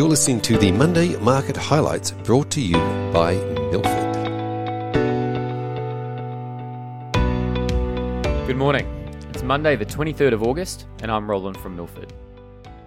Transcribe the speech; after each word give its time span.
You're 0.00 0.08
listening 0.08 0.40
to 0.40 0.56
the 0.56 0.72
Monday 0.72 1.14
Market 1.16 1.58
Highlights 1.58 2.12
brought 2.12 2.50
to 2.52 2.60
you 2.62 2.78
by 3.12 3.34
Milford. 3.70 4.14
Good 8.46 8.56
morning. 8.56 8.86
It's 9.28 9.42
Monday, 9.42 9.76
the 9.76 9.84
23rd 9.84 10.32
of 10.32 10.42
August, 10.42 10.86
and 11.02 11.10
I'm 11.10 11.30
Roland 11.30 11.58
from 11.58 11.76
Milford. 11.76 12.14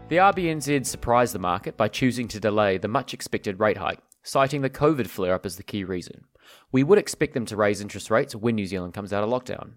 The 0.09 0.15
RBNZ 0.15 0.87
surprised 0.87 1.35
the 1.35 1.37
market 1.39 1.77
by 1.77 1.87
choosing 1.87 2.27
to 2.29 2.39
delay 2.39 2.79
the 2.79 2.87
much 2.87 3.13
expected 3.13 3.59
rate 3.59 3.77
hike, 3.77 3.99
citing 4.23 4.61
the 4.61 4.69
COVID 4.71 5.05
flare 5.05 5.35
up 5.35 5.45
as 5.45 5.57
the 5.57 5.61
key 5.61 5.83
reason. 5.83 6.23
We 6.71 6.81
would 6.81 6.97
expect 6.97 7.35
them 7.35 7.45
to 7.45 7.55
raise 7.55 7.79
interest 7.79 8.09
rates 8.09 8.35
when 8.35 8.55
New 8.55 8.65
Zealand 8.65 8.95
comes 8.95 9.13
out 9.13 9.23
of 9.23 9.29
lockdown. 9.29 9.73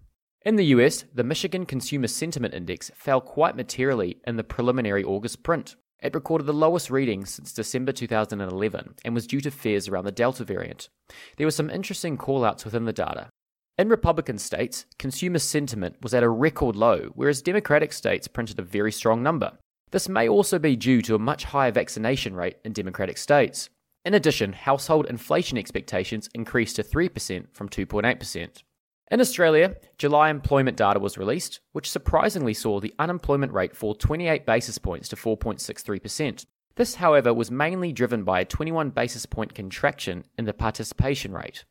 In 0.47 0.57
the 0.57 0.65
US, 0.77 1.05
the 1.13 1.23
Michigan 1.23 1.67
Consumer 1.67 2.07
Sentiment 2.07 2.55
Index 2.55 2.91
fell 2.95 3.21
quite 3.21 3.57
materially 3.57 4.23
in 4.27 4.37
the 4.37 4.43
preliminary 4.43 5.05
August 5.05 5.43
print. 5.43 5.77
It 6.03 6.15
recorded 6.15 6.47
the 6.47 6.53
lowest 6.53 6.91
reading 6.91 7.25
since 7.25 7.53
December 7.53 7.93
2011 7.93 8.95
and 9.05 9.15
was 9.15 9.27
due 9.27 9.41
to 9.41 9.51
fears 9.51 9.89
around 9.89 10.05
the 10.05 10.13
Delta 10.13 10.45
variant. 10.45 10.89
There 11.37 11.47
were 11.47 11.51
some 11.51 11.71
interesting 11.71 12.19
callouts 12.19 12.65
within 12.65 12.85
the 12.85 12.93
data. 12.93 13.31
In 13.79 13.89
Republican 13.89 14.39
states, 14.39 14.87
consumer 14.99 15.39
sentiment 15.39 15.97
was 16.03 16.15
at 16.15 16.23
a 16.23 16.29
record 16.29 16.77
low, 16.77 17.11
whereas 17.15 17.43
Democratic 17.43 17.93
states 17.93 18.29
printed 18.29 18.59
a 18.59 18.63
very 18.63 18.93
strong 18.93 19.23
number. 19.23 19.59
This 19.91 20.09
may 20.09 20.29
also 20.29 20.59
be 20.59 20.77
due 20.77 21.03
to 21.03 21.15
a 21.15 21.19
much 21.19 21.45
higher 21.45 21.73
vaccination 21.73 22.35
rate 22.35 22.57
in 22.65 22.73
Democratic 22.73 23.19
states. 23.19 23.71
In 24.05 24.15
addition, 24.15 24.53
household 24.53 25.07
inflation 25.07 25.59
expectations 25.59 26.29
increased 26.35 26.77
to 26.77 26.83
3% 26.83 27.47
from 27.53 27.69
2.8%. 27.69 28.63
In 29.09 29.21
Australia, 29.21 29.77
July 29.99 30.31
employment 30.31 30.77
data 30.77 30.99
was 30.99 31.17
released, 31.17 31.61
which 31.71 31.91
surprisingly 31.91 32.53
saw 32.53 32.81
the 32.81 32.93
unemployment 32.99 33.53
rate 33.53 33.77
fall 33.77 33.95
28 33.95 34.45
basis 34.45 34.79
points 34.79 35.09
to 35.09 35.17
4.63%. 35.17 36.45
This, 36.75 36.97
however, 36.97 37.33
was 37.33 37.49
mainly 37.49 37.93
driven 37.93 38.25
by 38.25 38.41
a 38.41 38.45
21 38.45 38.91
basis 38.91 39.25
point 39.25 39.55
contraction 39.55 40.25
in 40.37 40.45
the 40.45 40.53
participation 40.53 41.33
rate. 41.33 41.65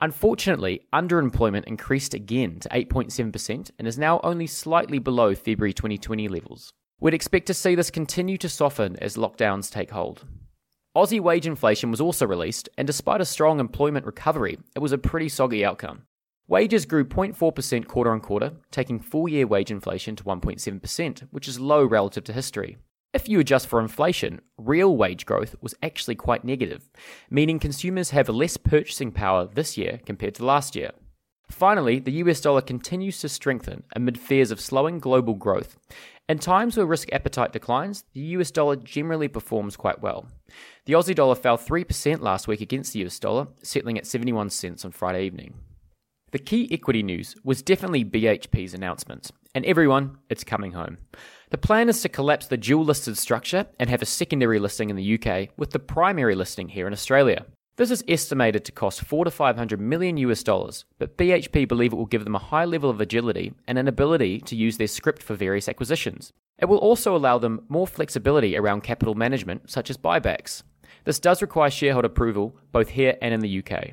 Unfortunately, 0.00 0.80
underemployment 0.94 1.64
increased 1.64 2.14
again 2.14 2.58
to 2.60 2.68
8.7% 2.70 3.70
and 3.78 3.86
is 3.86 3.98
now 3.98 4.18
only 4.24 4.46
slightly 4.46 4.98
below 4.98 5.34
February 5.34 5.74
2020 5.74 6.26
levels. 6.26 6.72
We'd 7.00 7.12
expect 7.12 7.46
to 7.48 7.54
see 7.54 7.74
this 7.74 7.90
continue 7.90 8.38
to 8.38 8.48
soften 8.48 8.96
as 8.98 9.16
lockdowns 9.16 9.70
take 9.70 9.90
hold. 9.90 10.24
Aussie 10.96 11.20
wage 11.20 11.46
inflation 11.46 11.90
was 11.90 12.00
also 12.00 12.26
released, 12.26 12.70
and 12.78 12.86
despite 12.86 13.20
a 13.20 13.26
strong 13.26 13.60
employment 13.60 14.06
recovery, 14.06 14.58
it 14.74 14.78
was 14.78 14.92
a 14.92 14.98
pretty 14.98 15.28
soggy 15.28 15.64
outcome. 15.64 16.02
Wages 16.52 16.84
grew 16.84 17.02
0.4% 17.02 17.86
quarter 17.86 18.12
on 18.12 18.20
quarter, 18.20 18.52
taking 18.70 19.00
full 19.00 19.26
year 19.26 19.46
wage 19.46 19.70
inflation 19.70 20.14
to 20.16 20.24
1.7%, 20.24 21.20
which 21.30 21.48
is 21.48 21.58
low 21.58 21.82
relative 21.82 22.24
to 22.24 22.32
history. 22.34 22.76
If 23.14 23.26
you 23.26 23.40
adjust 23.40 23.66
for 23.66 23.80
inflation, 23.80 24.42
real 24.58 24.94
wage 24.94 25.24
growth 25.24 25.56
was 25.62 25.74
actually 25.82 26.14
quite 26.14 26.44
negative, 26.44 26.90
meaning 27.30 27.58
consumers 27.58 28.10
have 28.10 28.28
less 28.28 28.58
purchasing 28.58 29.12
power 29.12 29.46
this 29.46 29.78
year 29.78 30.00
compared 30.04 30.34
to 30.34 30.44
last 30.44 30.76
year. 30.76 30.90
Finally, 31.50 32.00
the 32.00 32.20
US 32.24 32.42
dollar 32.42 32.60
continues 32.60 33.18
to 33.20 33.30
strengthen 33.30 33.84
amid 33.96 34.20
fears 34.20 34.50
of 34.50 34.60
slowing 34.60 34.98
global 34.98 35.32
growth. 35.32 35.78
In 36.28 36.38
times 36.38 36.76
where 36.76 36.84
risk 36.84 37.10
appetite 37.14 37.54
declines, 37.54 38.04
the 38.12 38.20
US 38.36 38.50
dollar 38.50 38.76
generally 38.76 39.28
performs 39.28 39.74
quite 39.74 40.02
well. 40.02 40.26
The 40.84 40.92
Aussie 40.92 41.14
dollar 41.14 41.34
fell 41.34 41.56
3% 41.56 42.20
last 42.20 42.46
week 42.46 42.60
against 42.60 42.92
the 42.92 43.06
US 43.06 43.18
dollar, 43.18 43.48
settling 43.62 43.96
at 43.96 44.06
71 44.06 44.50
cents 44.50 44.84
on 44.84 44.90
Friday 44.90 45.24
evening. 45.24 45.54
The 46.32 46.38
key 46.38 46.66
equity 46.70 47.02
news 47.02 47.36
was 47.44 47.60
definitely 47.60 48.06
BHP's 48.06 48.72
announcement, 48.72 49.30
and 49.54 49.66
everyone, 49.66 50.16
it's 50.30 50.44
coming 50.44 50.72
home. 50.72 50.96
The 51.50 51.58
plan 51.58 51.90
is 51.90 52.00
to 52.00 52.08
collapse 52.08 52.46
the 52.46 52.56
dual 52.56 52.86
listed 52.86 53.18
structure 53.18 53.66
and 53.78 53.90
have 53.90 54.00
a 54.00 54.06
secondary 54.06 54.58
listing 54.58 54.88
in 54.88 54.96
the 54.96 55.18
UK 55.18 55.50
with 55.58 55.72
the 55.72 55.78
primary 55.78 56.34
listing 56.34 56.70
here 56.70 56.86
in 56.86 56.94
Australia. 56.94 57.44
This 57.76 57.90
is 57.90 58.02
estimated 58.08 58.64
to 58.64 58.72
cost 58.72 59.02
4 59.02 59.26
to 59.26 59.30
500 59.30 59.78
million 59.78 60.16
US 60.16 60.42
dollars, 60.42 60.86
but 60.98 61.18
BHP 61.18 61.68
believe 61.68 61.92
it 61.92 61.96
will 61.96 62.06
give 62.06 62.24
them 62.24 62.34
a 62.34 62.48
high 62.50 62.64
level 62.64 62.88
of 62.88 63.02
agility 63.02 63.52
and 63.68 63.76
an 63.76 63.86
ability 63.86 64.40
to 64.40 64.56
use 64.56 64.78
their 64.78 64.86
script 64.86 65.22
for 65.22 65.34
various 65.34 65.68
acquisitions. 65.68 66.32
It 66.58 66.64
will 66.64 66.78
also 66.78 67.14
allow 67.14 67.36
them 67.36 67.66
more 67.68 67.86
flexibility 67.86 68.56
around 68.56 68.84
capital 68.84 69.14
management, 69.14 69.70
such 69.70 69.90
as 69.90 69.98
buybacks. 69.98 70.62
This 71.04 71.20
does 71.20 71.42
require 71.42 71.68
shareholder 71.68 72.06
approval 72.06 72.56
both 72.72 72.88
here 72.88 73.18
and 73.20 73.34
in 73.34 73.40
the 73.40 73.58
UK. 73.58 73.92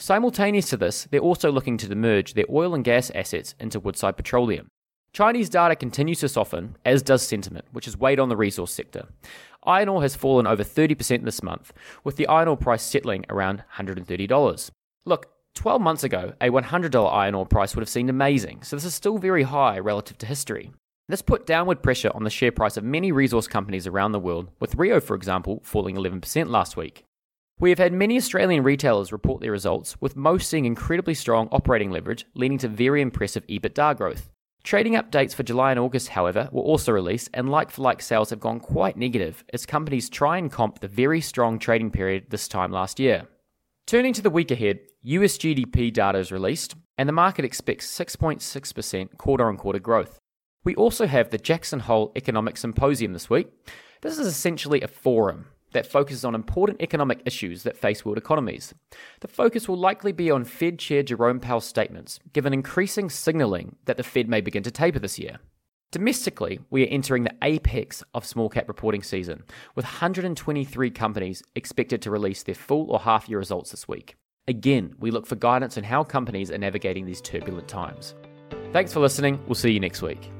Simultaneous 0.00 0.70
to 0.70 0.78
this, 0.78 1.06
they're 1.10 1.20
also 1.20 1.52
looking 1.52 1.76
to 1.76 1.94
merge 1.94 2.32
their 2.32 2.46
oil 2.50 2.74
and 2.74 2.82
gas 2.82 3.10
assets 3.14 3.54
into 3.60 3.78
Woodside 3.78 4.16
Petroleum. 4.16 4.66
Chinese 5.12 5.50
data 5.50 5.76
continues 5.76 6.20
to 6.20 6.28
soften, 6.30 6.78
as 6.86 7.02
does 7.02 7.20
sentiment, 7.20 7.66
which 7.72 7.84
has 7.84 7.98
weighed 7.98 8.18
on 8.18 8.30
the 8.30 8.36
resource 8.36 8.72
sector. 8.72 9.08
Iron 9.64 9.90
ore 9.90 10.00
has 10.00 10.16
fallen 10.16 10.46
over 10.46 10.64
30% 10.64 11.24
this 11.24 11.42
month, 11.42 11.74
with 12.02 12.16
the 12.16 12.26
iron 12.28 12.48
ore 12.48 12.56
price 12.56 12.82
settling 12.82 13.26
around 13.28 13.62
$130. 13.76 14.70
Look, 15.04 15.26
12 15.56 15.82
months 15.82 16.02
ago, 16.02 16.32
a 16.40 16.48
$100 16.48 17.12
iron 17.12 17.34
ore 17.34 17.44
price 17.44 17.74
would 17.74 17.82
have 17.82 17.88
seemed 17.90 18.08
amazing, 18.08 18.62
so 18.62 18.76
this 18.76 18.86
is 18.86 18.94
still 18.94 19.18
very 19.18 19.42
high 19.42 19.78
relative 19.78 20.16
to 20.16 20.26
history. 20.26 20.72
This 21.10 21.20
put 21.20 21.44
downward 21.44 21.82
pressure 21.82 22.10
on 22.14 22.24
the 22.24 22.30
share 22.30 22.52
price 22.52 22.78
of 22.78 22.84
many 22.84 23.12
resource 23.12 23.46
companies 23.46 23.86
around 23.86 24.12
the 24.12 24.18
world, 24.18 24.48
with 24.60 24.76
Rio, 24.76 24.98
for 24.98 25.14
example, 25.14 25.60
falling 25.62 25.96
11% 25.96 26.48
last 26.48 26.74
week. 26.74 27.04
We 27.60 27.68
have 27.68 27.78
had 27.78 27.92
many 27.92 28.16
Australian 28.16 28.62
retailers 28.62 29.12
report 29.12 29.42
their 29.42 29.52
results, 29.52 30.00
with 30.00 30.16
most 30.16 30.48
seeing 30.48 30.64
incredibly 30.64 31.12
strong 31.12 31.46
operating 31.52 31.90
leverage, 31.90 32.24
leading 32.32 32.56
to 32.56 32.68
very 32.68 33.02
impressive 33.02 33.46
EBITDA 33.48 33.98
growth. 33.98 34.30
Trading 34.64 34.94
updates 34.94 35.34
for 35.34 35.42
July 35.42 35.70
and 35.70 35.78
August, 35.78 36.08
however, 36.08 36.48
were 36.52 36.62
also 36.62 36.90
released, 36.90 37.28
and 37.34 37.50
like 37.50 37.70
for 37.70 37.82
like 37.82 38.00
sales 38.00 38.30
have 38.30 38.40
gone 38.40 38.60
quite 38.60 38.96
negative 38.96 39.44
as 39.52 39.66
companies 39.66 40.08
try 40.08 40.38
and 40.38 40.50
comp 40.50 40.80
the 40.80 40.88
very 40.88 41.20
strong 41.20 41.58
trading 41.58 41.90
period 41.90 42.30
this 42.30 42.48
time 42.48 42.72
last 42.72 42.98
year. 42.98 43.28
Turning 43.86 44.14
to 44.14 44.22
the 44.22 44.30
week 44.30 44.50
ahead, 44.50 44.78
US 45.02 45.36
GDP 45.36 45.92
data 45.92 46.16
is 46.16 46.32
released, 46.32 46.76
and 46.96 47.06
the 47.06 47.12
market 47.12 47.44
expects 47.44 47.94
6.6% 47.94 49.18
quarter 49.18 49.46
on 49.46 49.58
quarter 49.58 49.78
growth. 49.78 50.18
We 50.64 50.74
also 50.76 51.06
have 51.06 51.28
the 51.28 51.36
Jackson 51.36 51.80
Hole 51.80 52.12
Economic 52.16 52.56
Symposium 52.56 53.12
this 53.12 53.28
week. 53.28 53.48
This 54.00 54.18
is 54.18 54.26
essentially 54.26 54.80
a 54.80 54.88
forum 54.88 55.44
that 55.72 55.86
focuses 55.86 56.24
on 56.24 56.34
important 56.34 56.80
economic 56.80 57.22
issues 57.24 57.62
that 57.62 57.76
face 57.76 58.04
world 58.04 58.18
economies. 58.18 58.74
The 59.20 59.28
focus 59.28 59.68
will 59.68 59.76
likely 59.76 60.12
be 60.12 60.30
on 60.30 60.44
Fed 60.44 60.78
Chair 60.78 61.02
Jerome 61.02 61.40
Powell's 61.40 61.66
statements, 61.66 62.18
given 62.32 62.52
increasing 62.52 63.10
signalling 63.10 63.76
that 63.84 63.96
the 63.96 64.02
Fed 64.02 64.28
may 64.28 64.40
begin 64.40 64.62
to 64.64 64.70
taper 64.70 64.98
this 64.98 65.18
year. 65.18 65.38
Domestically, 65.92 66.60
we 66.70 66.84
are 66.84 66.88
entering 66.88 67.24
the 67.24 67.34
apex 67.42 68.04
of 68.14 68.24
small 68.24 68.48
cap 68.48 68.68
reporting 68.68 69.02
season, 69.02 69.42
with 69.74 69.84
123 69.84 70.90
companies 70.90 71.42
expected 71.56 72.00
to 72.02 72.10
release 72.10 72.44
their 72.44 72.54
full 72.54 72.90
or 72.90 73.00
half 73.00 73.28
year 73.28 73.38
results 73.38 73.72
this 73.72 73.88
week. 73.88 74.14
Again, 74.46 74.94
we 75.00 75.10
look 75.10 75.26
for 75.26 75.34
guidance 75.36 75.76
on 75.76 75.84
how 75.84 76.04
companies 76.04 76.50
are 76.50 76.58
navigating 76.58 77.06
these 77.06 77.20
turbulent 77.20 77.68
times. 77.68 78.14
Thanks 78.72 78.92
for 78.92 79.00
listening. 79.00 79.40
We'll 79.46 79.56
see 79.56 79.72
you 79.72 79.80
next 79.80 80.00
week. 80.00 80.30